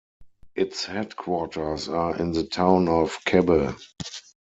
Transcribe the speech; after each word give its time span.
Its 0.55 0.85
headquarters 0.85 1.87
are 1.87 2.17
in 2.17 2.31
the 2.31 2.43
town 2.43 2.87
of 2.89 3.23
Kebbe. 3.23 3.75